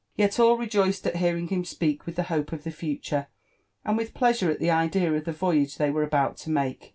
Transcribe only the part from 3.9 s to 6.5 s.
with nle^^u^^s^ the idpa of the Yoyqge thoy wepe about to